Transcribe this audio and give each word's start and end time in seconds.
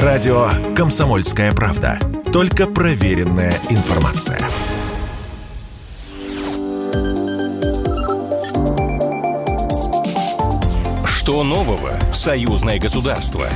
Радио 0.00 0.48
«Комсомольская 0.74 1.52
правда». 1.52 1.98
Только 2.32 2.66
проверенная 2.66 3.52
информация. 3.68 4.38
Что 11.06 11.44
нового 11.44 11.92
в 12.10 12.16
союзное 12.16 12.78
государство? 12.78 13.46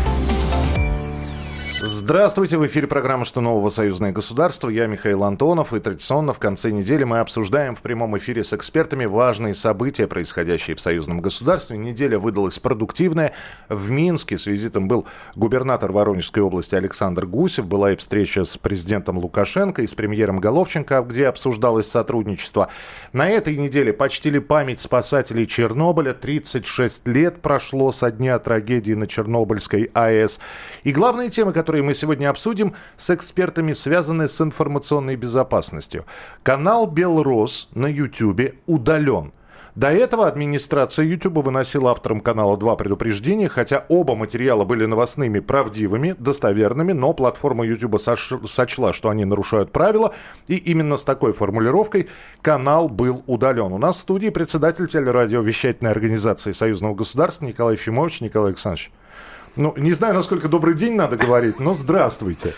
Здравствуйте, 1.89 2.59
в 2.59 2.67
эфире 2.67 2.89
программа 2.89 3.25
«Что 3.25 3.41
нового? 3.41 3.71
Союзное 3.71 4.11
государство». 4.11 4.69
Я 4.69 4.89
Михаил 4.89 5.23
Антонов, 5.23 5.73
и 5.73 5.79
традиционно 5.79 6.33
в 6.33 6.41
конце 6.41 6.73
недели 6.73 7.05
мы 7.05 7.21
обсуждаем 7.21 7.77
в 7.77 7.81
прямом 7.81 8.19
эфире 8.19 8.43
с 8.43 8.53
экспертами 8.53 9.05
важные 9.05 9.55
события, 9.55 10.09
происходящие 10.09 10.75
в 10.75 10.81
союзном 10.81 11.21
государстве. 11.21 11.79
Неделя 11.79 12.19
выдалась 12.19 12.59
продуктивная. 12.59 13.35
В 13.69 13.89
Минске 13.89 14.37
с 14.37 14.47
визитом 14.47 14.89
был 14.89 15.07
губернатор 15.37 15.93
Воронежской 15.93 16.43
области 16.43 16.75
Александр 16.75 17.25
Гусев. 17.25 17.67
Была 17.67 17.93
и 17.93 17.97
встреча 17.97 18.45
с 18.45 18.57
президентом 18.57 19.19
Лукашенко 19.19 19.83
и 19.83 19.87
с 19.87 19.95
премьером 19.95 20.41
Головченко, 20.41 21.03
где 21.03 21.29
обсуждалось 21.29 21.89
сотрудничество. 21.89 22.69
На 23.13 23.29
этой 23.29 23.57
неделе 23.57 23.93
почтили 23.93 24.41
память 24.41 24.81
спасателей 24.81 25.47
Чернобыля. 25.47 26.15
36 26.15 27.07
лет 27.07 27.41
прошло 27.41 27.93
со 27.93 28.11
дня 28.11 28.41
трагедии 28.41 28.95
на 28.95 29.07
Чернобыльской 29.07 29.89
АЭС. 29.95 30.41
И 30.83 30.91
главные 30.91 31.31
темы, 31.31 31.53
которые 31.53 31.76
которые 31.77 31.89
мы 31.89 31.95
сегодня 31.95 32.31
обсудим 32.31 32.73
с 32.97 33.11
экспертами, 33.11 33.75
связанные 33.75 34.29
с 34.29 34.41
информационной 34.41 35.17
безопасностью. 35.17 36.07
Канал 36.43 36.87
«Белрос» 36.87 37.69
на 37.75 37.87
YouTube 37.87 38.55
удален. 38.67 39.33
До 39.75 39.89
этого 39.89 40.27
администрация 40.27 41.05
YouTube 41.05 41.45
выносила 41.45 41.91
авторам 41.91 42.23
канала 42.23 42.57
два 42.57 42.77
предупреждения, 42.77 43.51
хотя 43.51 43.85
оба 43.91 44.15
материала 44.15 44.65
были 44.65 44.87
новостными, 44.87 45.41
правдивыми, 45.41 46.15
достоверными, 46.19 46.93
но 46.93 47.13
платформа 47.13 47.67
YouTube 47.67 48.01
сочла, 48.47 48.95
что 48.95 49.11
они 49.11 49.27
нарушают 49.27 49.73
правила, 49.73 50.15
и 50.49 50.57
именно 50.57 50.97
с 50.97 51.05
такой 51.05 51.35
формулировкой 51.35 52.09
канал 52.41 52.89
был 52.89 53.23
удален. 53.27 53.71
У 53.73 53.79
нас 53.79 53.97
в 53.97 54.01
студии 54.01 54.31
председатель 54.31 54.87
телерадиовещательной 54.89 55.91
организации 55.91 56.53
Союзного 56.53 56.95
государства 56.95 57.45
Николай 57.45 57.77
Фимович. 57.77 58.23
Николай 58.23 58.53
Александрович. 58.53 58.91
Ну, 59.57 59.75
не 59.77 59.93
знаю, 59.93 60.15
насколько 60.15 60.49
добрый 60.49 60.75
день 60.75 60.95
надо 60.95 61.17
говорить, 61.17 61.59
но 61.59 61.73
здравствуйте. 61.73 62.53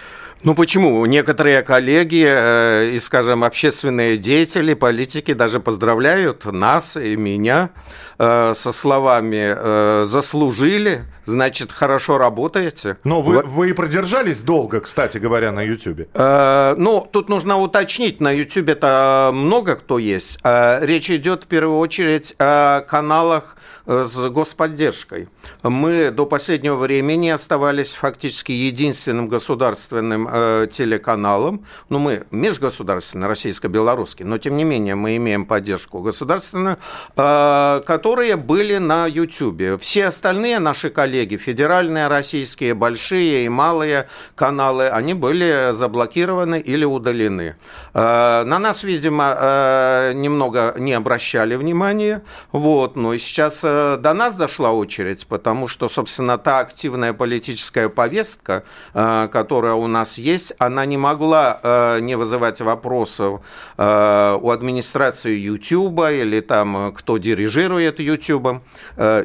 Ну 0.44 0.54
почему? 0.54 1.04
Некоторые 1.06 1.62
коллеги 1.62 2.24
э, 2.26 2.90
и, 2.92 2.98
скажем, 3.00 3.42
общественные 3.42 4.16
деятели, 4.16 4.74
политики 4.74 5.32
даже 5.32 5.58
поздравляют 5.58 6.44
нас 6.44 6.96
и 6.96 7.16
меня 7.16 7.70
э, 8.18 8.52
со 8.54 8.72
словами 8.72 9.54
э, 9.56 10.04
«заслужили», 10.04 11.04
значит, 11.28 11.72
хорошо 11.72 12.18
работаете. 12.18 12.96
Но 13.04 13.22
вы, 13.22 13.42
вы 13.42 13.70
и 13.70 13.72
продержались 13.72 14.42
долго, 14.42 14.80
кстати 14.80 15.18
говоря, 15.18 15.52
на 15.52 15.62
YouTube. 15.62 16.08
Э, 16.14 16.74
ну, 16.76 17.06
тут 17.10 17.28
нужно 17.28 17.58
уточнить, 17.58 18.20
на 18.20 18.32
YouTube 18.32 18.68
это 18.68 19.30
много 19.34 19.76
кто 19.76 19.98
есть. 19.98 20.38
Э, 20.42 20.84
речь 20.84 21.10
идет 21.10 21.44
в 21.44 21.46
первую 21.46 21.78
очередь 21.78 22.34
о 22.38 22.80
каналах 22.80 23.56
э, 23.86 24.04
с 24.04 24.28
господдержкой. 24.30 25.28
Мы 25.62 26.10
до 26.10 26.26
последнего 26.26 26.76
времени 26.76 27.28
оставались 27.28 27.94
фактически 27.94 28.52
единственным 28.52 29.28
государственным 29.28 30.28
э, 30.30 30.68
телеканалом, 30.70 31.64
ну, 31.88 31.98
мы 31.98 32.24
межгосударственный, 32.30 33.28
российско-белорусский, 33.28 34.24
но, 34.24 34.38
тем 34.38 34.56
не 34.56 34.64
менее, 34.64 34.94
мы 34.94 35.16
имеем 35.16 35.44
поддержку 35.44 36.00
государственную, 36.00 36.78
э, 37.16 37.82
которые 38.08 38.36
были 38.36 38.78
на 38.78 39.06
YouTube. 39.06 39.78
Все 39.82 40.06
остальные 40.06 40.60
наши 40.60 40.88
коллеги, 40.88 41.36
федеральные, 41.36 42.08
российские, 42.08 42.72
большие 42.72 43.44
и 43.44 43.50
малые 43.50 44.08
каналы, 44.34 44.88
они 44.88 45.12
были 45.12 45.72
заблокированы 45.72 46.58
или 46.58 46.86
удалены. 46.86 47.56
Э, 47.92 48.44
на 48.44 48.58
нас, 48.58 48.82
видимо, 48.82 49.36
э, 49.38 50.12
немного 50.14 50.74
не 50.78 50.94
обращали 50.94 51.54
внимания, 51.56 52.22
вот, 52.50 52.96
но 52.96 53.14
сейчас 53.18 53.60
э, 53.62 53.98
до 54.00 54.14
нас 54.14 54.36
дошла 54.36 54.72
очередь, 54.72 55.26
потому 55.26 55.68
что, 55.68 55.86
собственно, 55.88 56.38
та 56.38 56.60
активная 56.60 57.12
политическая 57.12 57.90
повестка, 57.90 58.62
которая 58.94 59.74
у 59.74 59.86
нас 59.86 60.16
есть, 60.18 60.54
она 60.58 60.86
не 60.86 60.96
могла 60.96 61.98
не 62.00 62.16
вызывать 62.16 62.60
вопросов 62.60 63.40
у 63.76 64.50
администрации 64.50 65.36
YouTube 65.38 66.00
или 66.10 66.40
там 66.40 66.92
кто 66.92 67.18
дирижирует 67.18 67.97
YouTube. 68.02 68.62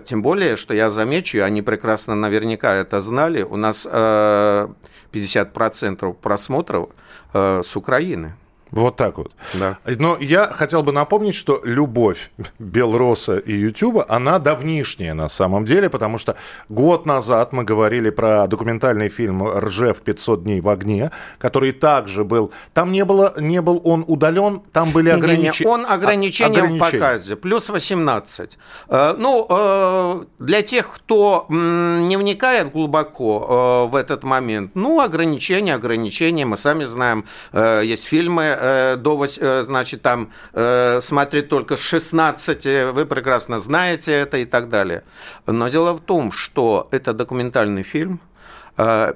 Тем 0.05 0.21
более, 0.21 0.55
что 0.55 0.73
я 0.73 0.89
замечу, 0.89 1.43
они 1.43 1.61
прекрасно 1.61 2.15
наверняка 2.15 2.75
это 2.75 2.99
знали, 2.99 3.43
у 3.43 3.55
нас 3.55 3.85
50% 3.85 6.13
просмотров 6.13 6.89
с 7.33 7.75
Украины. 7.75 8.35
Вот 8.73 8.95
так 8.95 9.19
вот. 9.19 9.31
Да. 9.53 9.77
Но 9.85 10.17
я 10.19 10.47
хотел 10.47 10.81
бы 10.81 10.91
напомнить, 10.91 11.35
что 11.35 11.61
любовь 11.63 12.31
Белроса 12.57 13.37
и 13.37 13.53
Ютуба, 13.53 14.03
она 14.09 14.39
давнишняя 14.39 15.13
на 15.13 15.29
самом 15.29 15.63
деле, 15.63 15.91
потому 15.91 16.17
что 16.17 16.35
год 16.69 17.05
назад 17.05 17.53
мы 17.53 17.63
говорили 17.63 18.09
про 18.09 18.47
документальный 18.47 19.09
фильм 19.09 19.47
«Ржев 19.47 20.01
500 20.01 20.43
дней 20.43 20.59
в 20.59 20.69
огне», 20.69 21.11
который 21.37 21.71
также 21.71 22.23
был... 22.23 22.51
Там 22.73 22.91
не, 22.91 23.05
было, 23.05 23.35
не 23.37 23.61
был 23.61 23.79
он 23.83 24.03
удален, 24.07 24.61
там 24.71 24.89
были 24.91 25.09
ограничения. 25.09 25.69
Он 25.69 25.85
ограничения, 25.85 26.57
ограничения 26.57 26.87
в 26.87 26.91
показе, 26.91 27.35
плюс 27.35 27.69
18. 27.69 28.57
Э, 28.89 29.15
ну, 29.19 29.45
э, 29.49 30.23
для 30.39 30.63
тех, 30.63 30.89
кто 30.89 31.45
не 31.49 32.17
вникает 32.17 32.71
глубоко 32.71 33.85
э, 33.87 33.91
в 33.91 33.95
этот 33.95 34.23
момент, 34.23 34.71
ну, 34.73 34.99
ограничения, 34.99 35.75
ограничения, 35.75 36.45
мы 36.45 36.57
сами 36.57 36.85
знаем, 36.85 37.25
есть 37.53 38.05
фильмы 38.05 38.62
Э, 38.63 38.95
до, 38.95 39.25
э, 39.25 39.61
значит, 39.63 40.01
там 40.01 40.31
э, 40.53 41.01
смотрит 41.01 41.49
только 41.49 41.75
с 41.75 41.81
16, 41.81 42.93
вы 42.93 43.05
прекрасно 43.05 43.59
знаете 43.59 44.13
это 44.13 44.37
и 44.37 44.45
так 44.45 44.69
далее. 44.69 45.03
Но 45.45 45.67
дело 45.67 45.91
в 45.91 45.99
том, 45.99 46.31
что 46.31 46.87
это 46.91 47.13
документальный 47.13 47.83
фильм, 47.83 48.19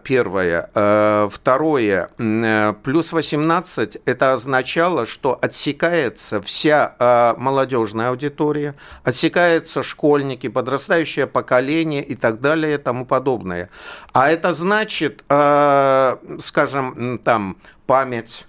Первое. 0.04 0.70
Второе. 1.32 2.10
Плюс 2.84 3.12
18 3.12 3.98
это 4.06 4.34
означало, 4.34 5.08
что 5.08 5.40
отсекается 5.42 6.40
вся 6.44 7.36
молодежная 7.40 8.10
аудитория, 8.10 8.76
отсекаются 9.04 9.82
школьники, 9.82 10.48
подрастающее 10.48 11.26
поколение 11.26 12.04
и 12.04 12.14
так 12.14 12.40
далее 12.40 12.76
и 12.76 12.78
тому 12.78 13.08
подобное. 13.08 13.72
А 14.14 14.30
это 14.30 14.54
значит, 14.54 15.24
скажем, 16.40 17.20
там 17.24 17.58
память 17.88 18.46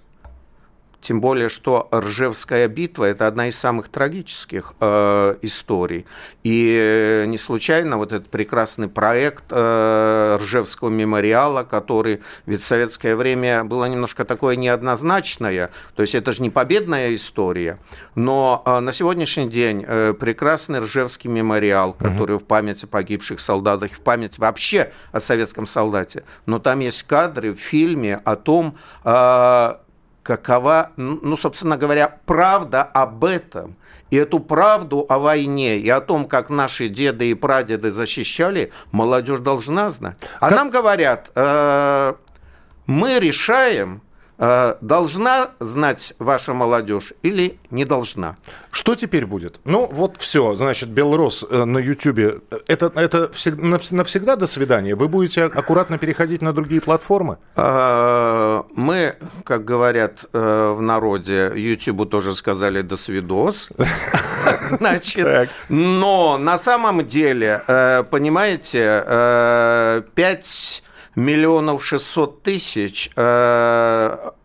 тем 1.09 1.21
более, 1.21 1.49
что 1.49 1.89
Ржевская 1.91 2.67
битва– 2.67 3.05
это 3.05 3.25
одна 3.25 3.47
из 3.47 3.57
самых 3.57 3.89
трагических 3.89 4.75
э, 4.79 5.37
историй. 5.41 6.05
И 6.43 7.23
не 7.25 7.39
случайно 7.39 7.97
вот 7.97 8.11
этот 8.11 8.29
прекрасный 8.29 8.87
проект 8.87 9.45
э, 9.49 10.37
Ржевского 10.39 10.89
мемориала, 10.89 11.63
который 11.63 12.21
ведь 12.45 12.61
в 12.61 12.63
советское 12.63 13.15
время 13.15 13.63
было 13.63 13.85
немножко 13.85 14.23
такое 14.23 14.55
неоднозначное, 14.55 15.71
то 15.95 16.03
есть 16.03 16.13
это 16.13 16.31
же 16.31 16.43
не 16.43 16.51
победная 16.51 17.15
история, 17.15 17.79
но 18.13 18.61
э, 18.63 18.79
на 18.79 18.93
сегодняшний 18.93 19.49
день 19.49 19.83
э, 19.87 20.13
прекрасный 20.13 20.77
Ржевский 20.77 21.27
мемориал, 21.27 21.93
который 21.93 22.35
угу. 22.35 22.43
в 22.43 22.47
память 22.47 22.83
о 22.83 22.87
погибших 22.87 23.39
солдатах, 23.39 23.93
в 23.93 24.01
память 24.01 24.37
вообще 24.37 24.91
о 25.11 25.19
советском 25.19 25.65
солдате, 25.65 26.23
но 26.45 26.59
там 26.59 26.81
есть 26.81 27.01
кадры 27.01 27.55
в 27.55 27.59
фильме 27.59 28.21
о 28.23 28.35
том, 28.35 28.77
э, 29.03 29.73
какова, 30.23 30.91
ну, 30.97 31.37
собственно 31.37 31.77
говоря, 31.77 32.19
правда 32.25 32.83
об 32.83 33.25
этом. 33.25 33.75
И 34.09 34.15
эту 34.15 34.39
правду 34.39 35.05
о 35.07 35.19
войне 35.19 35.77
и 35.77 35.89
о 35.89 36.01
том, 36.01 36.25
как 36.25 36.49
наши 36.49 36.87
деды 36.89 37.29
и 37.29 37.33
прадеды 37.35 37.91
защищали, 37.91 38.71
молодежь 38.91 39.39
должна 39.39 39.89
знать. 39.89 40.17
А 40.39 40.49
как... 40.49 40.57
нам 40.57 40.69
говорят, 40.69 41.31
э, 41.35 42.13
мы 42.87 43.19
решаем, 43.19 44.01
должна 44.39 45.51
знать 45.59 46.13
ваша 46.17 46.53
молодежь 46.53 47.13
или 47.23 47.59
не 47.71 47.83
должна? 47.83 48.37
Что 48.71 48.95
теперь 48.95 49.25
будет? 49.25 49.59
Ну, 49.65 49.89
вот 49.91 50.15
все, 50.17 50.55
значит, 50.55 50.89
Белрос 50.89 51.45
э, 51.49 51.65
на 51.65 51.77
Ютьюбе, 51.79 52.39
это, 52.67 52.91
это 52.95 53.29
навсегда 53.91 54.37
до 54.37 54.47
свидания? 54.47 54.95
Вы 54.95 55.09
будете 55.09 55.43
аккуратно 55.43 55.97
переходить 55.97 56.41
на 56.41 56.53
другие 56.53 56.79
платформы? 56.79 57.37
Э, 57.57 58.63
мы, 58.75 59.17
как 59.43 59.65
говорят 59.65 60.25
в 60.31 60.79
народе, 60.79 61.51
Ютубу 61.55 62.05
тоже 62.05 62.33
сказали 62.33 62.81
«до 62.81 62.95
свидос». 62.95 63.69
Значит, 64.69 65.49
но 65.67 66.37
на 66.37 66.57
самом 66.57 67.05
деле, 67.05 67.61
понимаете, 68.09 69.03
5 70.15 70.83
миллионов 71.19 71.85
600 71.85 72.43
тысяч 72.43 73.11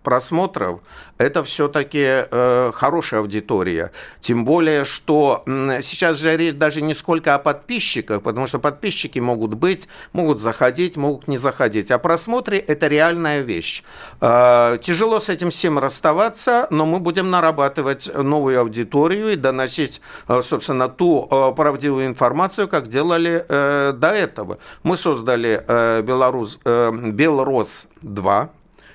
просмотров– 0.04 0.80
это 1.18 1.42
все-таки 1.42 2.04
э, 2.04 2.70
хорошая 2.72 3.20
аудитория. 3.20 3.90
Тем 4.20 4.44
более, 4.44 4.84
что 4.84 5.42
э, 5.46 5.80
сейчас 5.82 6.18
же 6.18 6.36
речь 6.36 6.54
даже 6.54 6.82
не 6.82 6.94
сколько 6.94 7.34
о 7.34 7.38
подписчиках, 7.38 8.22
потому 8.22 8.46
что 8.46 8.58
подписчики 8.58 9.18
могут 9.18 9.54
быть, 9.54 9.88
могут 10.12 10.40
заходить, 10.40 10.96
могут 10.96 11.26
не 11.26 11.38
заходить. 11.38 11.90
А 11.90 11.98
просмотры– 11.98 12.58
это 12.68 12.86
реальная 12.86 13.40
вещь. 13.40 13.82
Э, 14.20 14.78
тяжело 14.82 15.18
с 15.18 15.28
этим 15.28 15.50
всем 15.50 15.78
расставаться, 15.78 16.66
но 16.70 16.86
мы 16.86 17.00
будем 17.00 17.30
нарабатывать 17.30 18.10
новую 18.14 18.60
аудиторию 18.60 19.32
и 19.32 19.36
доносить, 19.36 20.00
э, 20.28 20.42
собственно, 20.42 20.88
ту 20.88 21.26
э, 21.30 21.52
правдивую 21.56 22.06
информацию, 22.06 22.68
как 22.68 22.88
делали 22.88 23.44
э, 23.48 23.92
до 23.96 24.08
этого. 24.08 24.58
Мы 24.82 24.96
создали 24.96 25.64
э, 25.66 26.02
Беларусь, 26.02 26.58
э, 26.64 26.92
Белрос 26.92 27.88
2, 28.02 28.50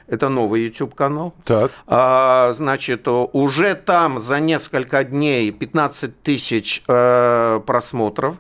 это 0.09 0.29
новый 0.29 0.63
YouTube-канал. 0.63 1.33
Так. 1.44 1.71
А, 1.88 2.51
значит, 2.53 3.07
уже 3.07 3.75
там 3.75 4.19
за 4.19 4.39
несколько 4.39 5.03
дней 5.03 5.51
15 5.51 6.21
тысяч 6.21 6.83
э, 6.88 7.61
просмотров 7.65 8.35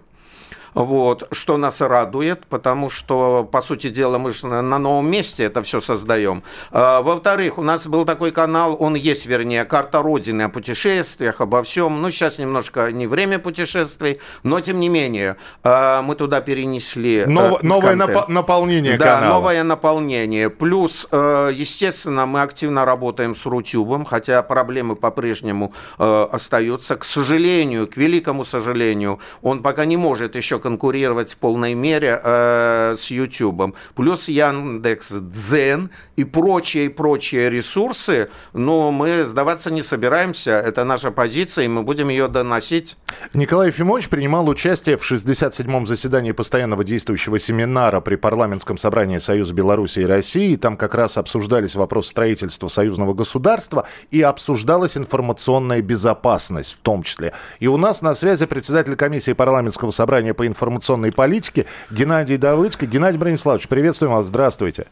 вот, 0.73 1.27
что 1.31 1.57
нас 1.57 1.81
радует, 1.81 2.45
потому 2.47 2.89
что, 2.89 3.47
по 3.51 3.61
сути 3.61 3.89
дела, 3.89 4.17
мы 4.17 4.31
же 4.31 4.47
на 4.47 4.77
новом 4.77 5.09
месте 5.09 5.45
это 5.45 5.61
все 5.63 5.81
создаем. 5.81 6.43
А, 6.71 7.01
во-вторых, 7.01 7.57
у 7.57 7.63
нас 7.63 7.87
был 7.87 8.05
такой 8.05 8.31
канал, 8.31 8.75
он 8.79 8.95
есть, 8.95 9.25
вернее, 9.25 9.65
«Карта 9.65 10.01
Родины» 10.01 10.43
о 10.43 10.49
путешествиях, 10.49 11.41
обо 11.41 11.63
всем. 11.63 12.01
Ну, 12.01 12.09
сейчас 12.11 12.37
немножко 12.39 12.91
не 12.91 13.07
время 13.07 13.39
путешествий, 13.39 14.19
но, 14.43 14.59
тем 14.59 14.79
не 14.79 14.89
менее, 14.89 15.37
а, 15.63 16.01
мы 16.01 16.15
туда 16.15 16.41
перенесли 16.41 17.19
э, 17.19 17.25
Нов, 17.27 17.63
Новое 17.63 17.95
нап- 17.95 18.29
наполнение 18.29 18.97
да, 18.97 19.05
канала. 19.05 19.21
Да, 19.21 19.33
новое 19.33 19.63
наполнение. 19.63 20.49
Плюс, 20.49 21.07
э, 21.11 21.51
естественно, 21.53 22.25
мы 22.25 22.41
активно 22.41 22.85
работаем 22.85 23.35
с 23.35 23.45
Рутюбом, 23.45 24.05
хотя 24.05 24.41
проблемы 24.43 24.95
по-прежнему 24.95 25.73
э, 25.97 26.27
остаются. 26.31 26.95
К 26.95 27.03
сожалению, 27.03 27.87
к 27.87 27.97
великому 27.97 28.43
сожалению, 28.43 29.19
он 29.41 29.61
пока 29.61 29.85
не 29.85 29.97
может 29.97 30.35
еще 30.35 30.58
конкурировать 30.59 31.33
в 31.33 31.37
полной 31.37 31.73
мере 31.73 32.19
э, 32.23 32.95
с 32.97 33.11
YouTube. 33.11 33.75
Плюс 33.95 34.29
Яндекс, 34.29 35.11
Дзен 35.11 35.89
и 36.15 36.23
прочие, 36.23 36.85
и 36.85 36.89
прочие 36.89 37.49
ресурсы, 37.49 38.29
но 38.53 38.91
мы 38.91 39.23
сдаваться 39.23 39.71
не 39.71 39.81
собираемся. 39.81 40.51
Это 40.51 40.83
наша 40.83 41.11
позиция, 41.11 41.65
и 41.65 41.67
мы 41.67 41.83
будем 41.83 42.09
ее 42.09 42.27
доносить. 42.27 42.97
Николай 43.33 43.67
Ефимович 43.67 44.09
принимал 44.09 44.47
участие 44.47 44.97
в 44.97 45.11
67-м 45.11 45.85
заседании 45.85 46.31
постоянного 46.31 46.83
действующего 46.83 47.39
семинара 47.39 48.01
при 48.01 48.15
парламентском 48.15 48.77
собрании 48.77 49.17
Союза 49.17 49.53
Беларуси 49.53 49.99
и 49.99 50.05
России. 50.05 50.55
Там 50.55 50.77
как 50.77 50.95
раз 50.95 51.17
обсуждались 51.17 51.75
вопросы 51.75 52.09
строительства 52.09 52.67
союзного 52.67 53.13
государства 53.13 53.87
и 54.11 54.21
обсуждалась 54.21 54.97
информационная 54.97 55.81
безопасность 55.81 56.73
в 56.73 56.81
том 56.81 57.03
числе. 57.03 57.33
И 57.59 57.67
у 57.67 57.77
нас 57.77 58.01
на 58.01 58.15
связи 58.15 58.45
председатель 58.45 58.95
комиссии 58.95 59.33
парламентского 59.33 59.91
собрания 59.91 60.33
по 60.33 60.45
информационной 60.49 61.11
политики 61.11 61.65
Геннадий 61.89 62.37
Давыдько. 62.37 62.85
Геннадий 62.85 63.17
Брониславович, 63.17 63.67
приветствуем 63.67 64.13
вас, 64.13 64.27
здравствуйте. 64.27 64.87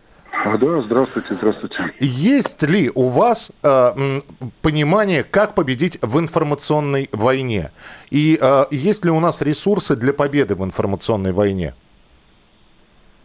Да, 0.46 0.82
здравствуйте, 0.82 1.36
здравствуйте. 1.36 1.94
Есть 2.00 2.64
ли 2.64 2.90
у 2.94 3.10
вас 3.10 3.52
э, 3.64 4.22
понимание, 4.62 5.24
как 5.24 5.56
победить 5.56 5.98
в 6.02 6.20
информационной 6.20 7.10
войне? 7.12 7.72
И 8.12 8.38
э, 8.40 8.66
есть 8.72 9.04
ли 9.04 9.12
у 9.12 9.20
нас 9.20 9.42
ресурсы 9.42 9.96
для 9.96 10.14
победы 10.14 10.56
в 10.56 10.64
информационной 10.64 11.34
войне? 11.34 11.74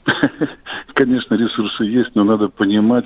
Конечно, 0.95 1.35
ресурсы 1.35 1.85
есть, 1.85 2.15
но 2.15 2.25
надо 2.25 2.49
понимать, 2.49 3.05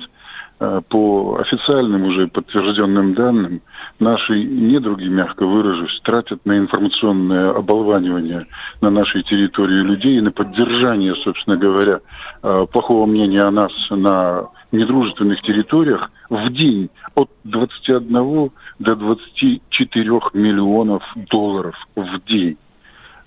по 0.59 1.37
официальным 1.39 2.05
уже 2.05 2.27
подтвержденным 2.27 3.13
данным, 3.13 3.61
наши 3.99 4.43
недруги, 4.43 5.07
мягко 5.07 5.45
выражусь, 5.45 5.99
тратят 6.03 6.45
на 6.45 6.57
информационное 6.57 7.51
оболванивание 7.51 8.47
на 8.81 8.89
нашей 8.89 9.21
территории 9.21 9.81
людей 9.81 10.17
и 10.17 10.21
на 10.21 10.31
поддержание, 10.31 11.15
собственно 11.15 11.57
говоря, 11.57 11.99
э, 12.41 12.65
плохого 12.71 13.05
мнения 13.05 13.43
о 13.43 13.51
нас 13.51 13.71
на 13.91 14.49
недружественных 14.71 15.41
территориях 15.41 16.11
в 16.29 16.49
день 16.49 16.89
от 17.15 17.29
21 17.43 18.51
до 18.79 18.95
24 18.95 20.31
миллионов 20.33 21.03
долларов 21.15 21.75
в 21.95 22.19
день. 22.25 22.57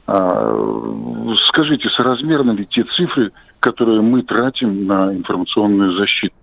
А, 0.06 1.35
скажите, 1.47 1.88
соразмерны 1.88 2.50
ли 2.53 2.67
те 2.67 2.82
цифры, 2.82 3.31
которые 3.61 4.00
мы 4.00 4.23
тратим 4.23 4.87
на 4.87 5.15
информационную 5.15 5.93
защиту? 5.93 6.35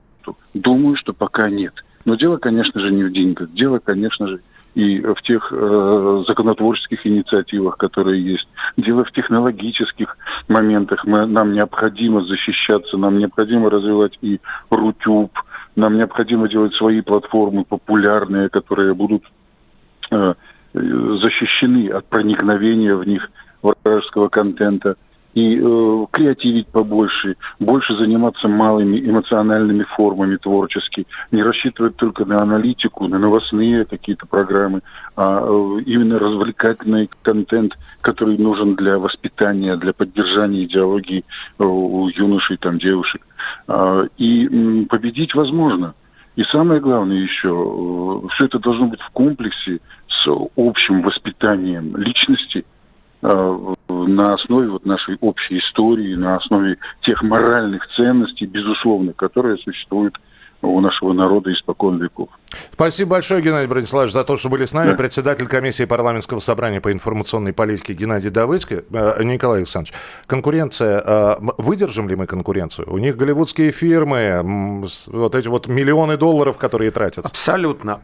Думаю, 0.57 0.95
что 0.95 1.13
пока 1.13 1.49
нет. 1.49 1.73
Но 2.05 2.15
дело, 2.15 2.37
конечно 2.37 2.79
же, 2.79 2.91
не 2.91 3.03
в 3.03 3.11
деньгах. 3.11 3.51
Дело, 3.51 3.79
конечно 3.79 4.27
же, 4.27 4.41
и 4.75 4.99
в 5.01 5.21
тех 5.23 5.51
э, 5.51 6.23
законотворческих 6.27 7.05
инициативах, 7.07 7.77
которые 7.77 8.23
есть. 8.23 8.47
Дело 8.77 9.03
в 9.03 9.11
технологических 9.11 10.17
моментах. 10.47 11.05
Мы, 11.05 11.25
нам 11.25 11.53
необходимо 11.53 12.23
защищаться, 12.23 12.97
нам 12.97 13.17
необходимо 13.17 13.69
развивать 13.69 14.17
и 14.21 14.39
Рутюб, 14.69 15.31
нам 15.75 15.97
необходимо 15.97 16.47
делать 16.47 16.75
свои 16.75 17.01
платформы 17.01 17.65
популярные, 17.65 18.49
которые 18.49 18.93
будут 18.93 19.23
э, 20.11 20.33
защищены 20.73 21.89
от 21.89 22.05
проникновения 22.05 22.95
в 22.95 23.03
них 23.07 23.29
вражеского 23.61 24.29
контента 24.29 24.95
и 25.37 25.61
э, 25.61 26.05
креативить 26.09 26.67
побольше, 26.67 27.35
больше 27.59 27.95
заниматься 27.95 28.47
малыми 28.47 28.99
эмоциональными 28.99 29.83
формами 29.83 30.37
творчески, 30.37 31.05
не 31.31 31.43
рассчитывать 31.43 31.95
только 31.95 32.25
на 32.25 32.41
аналитику, 32.41 33.07
на 33.07 33.19
новостные 33.19 33.85
какие-то 33.85 34.25
программы, 34.25 34.81
а 35.15 35.43
э, 35.43 35.81
именно 35.85 36.17
развлекательный 36.17 37.07
контент, 37.21 37.77
который 38.01 38.39
нужен 38.39 38.73
для 38.73 38.97
воспитания, 38.97 39.75
для 39.75 39.93
поддержания 39.93 40.63
идеологии 40.63 41.23
э, 41.59 41.63
у 41.63 42.07
юношей, 42.07 42.57
там, 42.57 42.79
девушек. 42.79 43.21
Э, 43.67 44.07
и 44.17 44.47
э, 44.47 44.85
победить 44.87 45.35
возможно. 45.35 45.93
И 46.35 46.43
самое 46.45 46.81
главное 46.81 47.17
еще, 47.17 47.49
э, 47.49 48.27
все 48.33 48.45
это 48.45 48.57
должно 48.57 48.87
быть 48.87 49.01
в 49.01 49.11
комплексе 49.11 49.81
с 50.07 50.27
общим 50.55 51.03
воспитанием 51.03 51.95
личности– 51.95 52.65
на 53.21 54.33
основе 54.33 54.69
вот 54.69 54.85
нашей 54.85 55.17
общей 55.21 55.57
истории, 55.57 56.15
на 56.15 56.35
основе 56.35 56.77
тех 57.01 57.21
моральных 57.23 57.87
ценностей, 57.89 58.45
безусловно, 58.45 59.13
которые 59.13 59.57
существуют 59.57 60.19
у 60.61 60.79
нашего 60.81 61.13
народа 61.13 61.51
испокон 61.51 62.01
веков. 62.01 62.29
Спасибо 62.73 63.11
большое, 63.11 63.41
Геннадий 63.41 63.67
Брониславович, 63.67 64.13
за 64.13 64.23
то, 64.23 64.37
что 64.37 64.49
были 64.49 64.65
с 64.65 64.73
нами. 64.73 64.91
Да. 64.91 64.97
Председатель 64.97 65.47
комиссии 65.47 65.85
парламентского 65.85 66.39
собрания 66.39 66.79
по 66.79 66.91
информационной 66.91 67.53
политике 67.53 67.93
Геннадий 67.93 68.29
Давыдский. 68.29 68.83
Э, 68.91 69.23
Николай 69.23 69.59
Александрович, 69.59 69.93
конкуренция, 70.27 71.01
э, 71.05 71.35
выдержим 71.57 72.07
ли 72.07 72.15
мы 72.15 72.25
конкуренцию? 72.25 72.91
У 72.91 72.97
них 72.97 73.17
голливудские 73.17 73.71
фирмы, 73.71 74.83
вот 75.07 75.35
эти 75.35 75.47
вот 75.47 75.67
миллионы 75.67 76.17
долларов, 76.17 76.57
которые 76.57 76.91
тратят. 76.91 77.25
Абсолютно. 77.25 77.99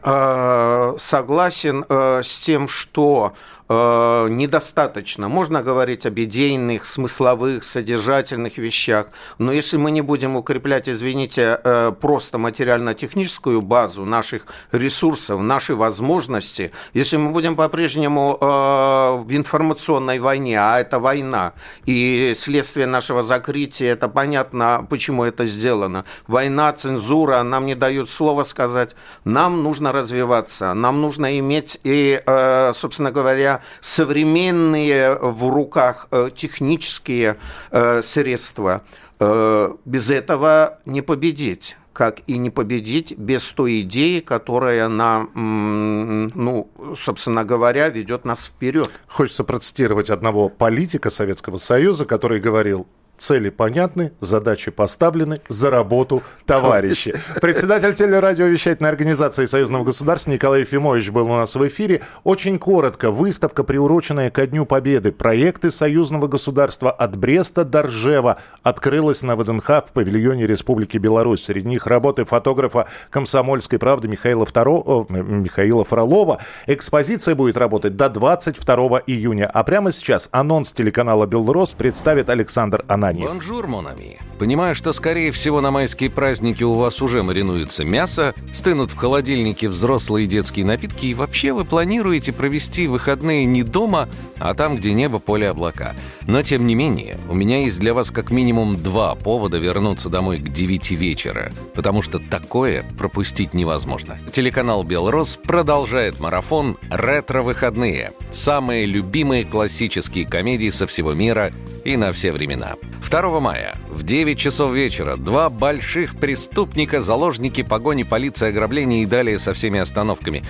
Согласен 0.98 1.84
с 1.88 2.40
тем, 2.40 2.68
что 2.68 3.34
э, 3.68 4.28
недостаточно. 4.30 5.28
Можно 5.28 5.62
говорить 5.62 6.06
об 6.06 6.18
идейных, 6.18 6.84
смысловых, 6.84 7.64
содержательных 7.64 8.58
вещах, 8.58 9.06
но 9.38 9.52
если 9.52 9.76
мы 9.76 9.90
не 9.90 10.02
будем 10.02 10.36
укреплять, 10.36 10.88
извините, 10.88 11.58
э, 11.62 11.92
просто 12.00 12.38
материально-техническую 12.38 13.62
базу 13.62 14.04
наших 14.34 14.46
ресурсов, 14.72 15.40
наши 15.40 15.74
возможности, 15.74 16.70
если 16.94 17.16
мы 17.16 17.30
будем 17.30 17.56
по-прежнему 17.56 18.36
э, 18.40 18.44
в 18.44 19.26
информационной 19.28 20.18
войне, 20.18 20.58
а 20.58 20.80
это 20.80 20.98
война, 20.98 21.52
и 21.86 22.32
следствие 22.34 22.86
нашего 22.86 23.22
закрытия, 23.22 23.92
это 23.92 24.08
понятно, 24.08 24.86
почему 24.88 25.24
это 25.24 25.46
сделано. 25.46 26.04
Война, 26.26 26.72
цензура, 26.72 27.42
нам 27.42 27.66
не 27.66 27.74
дают 27.74 28.10
слова 28.10 28.44
сказать. 28.44 28.96
Нам 29.24 29.62
нужно 29.62 29.92
развиваться, 29.92 30.74
нам 30.74 31.00
нужно 31.00 31.38
иметь 31.38 31.78
и, 31.84 32.20
э, 32.24 32.72
собственно 32.74 33.10
говоря, 33.10 33.60
современные 33.80 35.14
в 35.14 35.48
руках 35.48 36.08
э, 36.10 36.30
технические 36.34 37.36
э, 37.70 38.02
средства. 38.02 38.82
Э, 39.20 39.70
без 39.84 40.10
этого 40.10 40.78
не 40.86 41.02
победить 41.02 41.76
как 41.94 42.20
и 42.26 42.36
не 42.36 42.50
победить 42.50 43.16
без 43.16 43.50
той 43.52 43.80
идеи, 43.80 44.20
которая 44.20 44.88
на, 44.88 45.28
ну, 45.34 46.68
собственно 46.96 47.44
говоря, 47.44 47.88
ведет 47.88 48.24
нас 48.24 48.46
вперед. 48.46 48.90
Хочется 49.06 49.44
процитировать 49.44 50.10
одного 50.10 50.48
политика 50.48 51.08
Советского 51.08 51.58
Союза, 51.58 52.04
который 52.04 52.40
говорил, 52.40 52.86
Цели 53.16 53.50
понятны, 53.50 54.12
задачи 54.20 54.72
поставлены, 54.72 55.40
за 55.48 55.70
работу, 55.70 56.22
товарищи. 56.46 57.14
Председатель 57.40 57.94
телерадиовещательной 57.94 58.90
организации 58.90 59.46
Союзного 59.46 59.84
государства 59.84 60.32
Николай 60.32 60.60
Ефимович 60.60 61.10
был 61.10 61.26
у 61.26 61.36
нас 61.36 61.54
в 61.54 61.66
эфире. 61.68 62.02
Очень 62.24 62.58
коротко. 62.58 63.12
Выставка, 63.12 63.62
приуроченная 63.62 64.30
ко 64.30 64.46
Дню 64.46 64.66
Победы. 64.66 65.12
Проекты 65.12 65.70
Союзного 65.70 66.26
государства 66.26 66.90
от 66.90 67.16
Бреста 67.16 67.64
до 67.64 67.82
Ржева 67.82 68.38
открылась 68.62 69.22
на 69.22 69.36
ВДНХ 69.36 69.68
в 69.86 69.92
павильоне 69.92 70.46
Республики 70.46 70.98
Беларусь. 70.98 71.44
Среди 71.44 71.68
них 71.68 71.86
работы 71.86 72.24
фотографа 72.24 72.88
«Комсомольской 73.10 73.78
правды» 73.78 74.08
Михаила, 74.08 74.44
Второ... 74.44 75.06
Михаила 75.08 75.84
Фролова. 75.84 76.40
Экспозиция 76.66 77.36
будет 77.36 77.56
работать 77.56 77.96
до 77.96 78.08
22 78.08 79.02
июня. 79.06 79.46
А 79.46 79.62
прямо 79.62 79.92
сейчас 79.92 80.28
анонс 80.32 80.72
телеканала 80.72 81.26
«Белрос» 81.26 81.72
представит 81.72 82.28
Александр 82.28 82.84
Ананьев. 83.04 83.28
Bonjour, 83.28 83.66
mon 83.66 83.88
ami. 83.88 84.18
Понимаю, 84.38 84.74
что, 84.74 84.92
скорее 84.92 85.30
всего, 85.30 85.60
на 85.60 85.70
майские 85.70 86.10
праздники 86.10 86.64
у 86.64 86.74
вас 86.74 87.00
уже 87.00 87.22
маринуется 87.22 87.84
мясо, 87.84 88.34
стынут 88.52 88.90
в 88.90 88.96
холодильнике 88.96 89.68
взрослые 89.68 90.26
детские 90.26 90.64
напитки, 90.64 91.06
и 91.06 91.14
вообще 91.14 91.52
вы 91.52 91.64
планируете 91.64 92.32
провести 92.32 92.88
выходные 92.88 93.44
не 93.44 93.62
дома, 93.62 94.08
а 94.38 94.54
там, 94.54 94.76
где 94.76 94.92
небо, 94.92 95.20
поле, 95.20 95.48
облака. 95.48 95.94
Но, 96.26 96.42
тем 96.42 96.66
не 96.66 96.74
менее, 96.74 97.20
у 97.28 97.34
меня 97.34 97.60
есть 97.62 97.78
для 97.78 97.94
вас 97.94 98.10
как 98.10 98.30
минимум 98.30 98.74
два 98.82 99.14
повода 99.14 99.58
вернуться 99.58 100.08
домой 100.08 100.38
к 100.38 100.48
9 100.48 100.90
вечера, 100.92 101.52
потому 101.74 102.02
что 102.02 102.18
такое 102.18 102.84
пропустить 102.98 103.54
невозможно. 103.54 104.18
Телеканал 104.32 104.82
«Белрос» 104.82 105.36
продолжает 105.36 106.18
марафон 106.18 106.76
«Ретро-выходные». 106.90 108.12
Самые 108.32 108.86
любимые 108.86 109.44
классические 109.44 110.26
комедии 110.26 110.70
со 110.70 110.88
всего 110.88 111.14
мира 111.14 111.52
и 111.84 111.96
на 111.96 112.12
все 112.12 112.32
времена. 112.32 112.74
2 113.08 113.40
мая 113.40 113.76
в 113.88 114.02
9 114.02 114.38
часов 114.38 114.72
вечера 114.72 115.16
два 115.16 115.50
больших 115.50 116.16
преступника, 116.16 117.00
заложники 117.00 117.62
погони, 117.62 118.02
полиции, 118.02 118.48
ограбления 118.48 119.02
и 119.02 119.06
далее 119.06 119.38
со 119.38 119.52
всеми 119.52 119.78
остановками. 119.78 120.42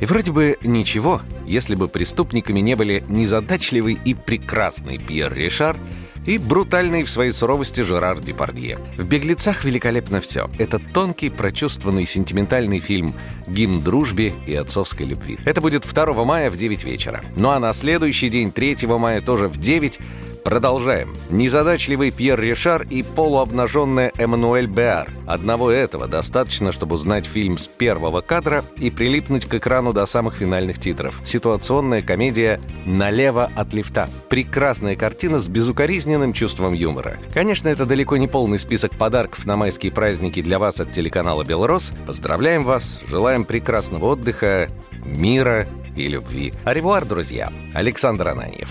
И 0.00 0.06
вроде 0.06 0.32
бы 0.32 0.56
ничего, 0.62 1.22
если 1.46 1.74
бы 1.74 1.88
преступниками 1.88 2.60
не 2.60 2.74
были 2.74 3.04
незадачливый 3.08 3.98
и 4.04 4.14
прекрасный 4.14 4.98
Пьер 4.98 5.32
Ришар 5.34 5.78
и 6.26 6.38
брутальный 6.38 7.04
в 7.04 7.10
своей 7.10 7.32
суровости 7.32 7.82
Жерар 7.82 8.20
Депардье. 8.20 8.78
В 8.98 9.04
«Беглецах» 9.04 9.64
великолепно 9.64 10.20
все. 10.20 10.50
Это 10.58 10.78
тонкий, 10.78 11.30
прочувствованный, 11.30 12.04
сентиментальный 12.04 12.80
фильм 12.80 13.14
«Гимн 13.46 13.80
дружбе 13.80 14.34
и 14.46 14.54
отцовской 14.54 15.06
любви». 15.06 15.38
Это 15.44 15.60
будет 15.60 15.86
2 15.86 16.24
мая 16.24 16.50
в 16.50 16.56
9 16.56 16.84
вечера. 16.84 17.24
Ну 17.36 17.50
а 17.50 17.60
на 17.60 17.72
следующий 17.72 18.28
день, 18.28 18.50
3 18.50 18.86
мая, 18.86 19.20
тоже 19.20 19.48
в 19.48 19.58
9 19.58 19.98
Продолжаем. 20.46 21.12
Незадачливый 21.28 22.12
Пьер 22.12 22.40
Ришар 22.40 22.82
и 22.82 23.02
полуобнаженная 23.02 24.12
Эммануэль 24.16 24.68
Беар. 24.68 25.10
Одного 25.26 25.72
этого 25.72 26.06
достаточно, 26.06 26.70
чтобы 26.70 26.94
узнать 26.94 27.26
фильм 27.26 27.58
с 27.58 27.66
первого 27.66 28.20
кадра 28.20 28.62
и 28.76 28.92
прилипнуть 28.92 29.46
к 29.46 29.54
экрану 29.54 29.92
до 29.92 30.06
самых 30.06 30.36
финальных 30.36 30.78
титров. 30.78 31.20
Ситуационная 31.24 32.00
комедия 32.00 32.60
«Налево 32.84 33.50
от 33.56 33.74
лифта». 33.74 34.08
Прекрасная 34.28 34.94
картина 34.94 35.40
с 35.40 35.48
безукоризненным 35.48 36.32
чувством 36.32 36.74
юмора. 36.74 37.18
Конечно, 37.34 37.68
это 37.68 37.84
далеко 37.84 38.16
не 38.16 38.28
полный 38.28 38.60
список 38.60 38.96
подарков 38.96 39.46
на 39.46 39.56
майские 39.56 39.90
праздники 39.90 40.40
для 40.42 40.60
вас 40.60 40.78
от 40.80 40.92
телеканала 40.92 41.42
«Белрос». 41.42 41.92
Поздравляем 42.06 42.62
вас, 42.62 43.00
желаем 43.08 43.44
прекрасного 43.44 44.12
отдыха, 44.12 44.68
мира 45.04 45.66
и 45.96 46.06
любви. 46.06 46.54
Аревуар, 46.64 47.04
друзья. 47.04 47.52
Александр 47.74 48.28
Ананьев. 48.28 48.70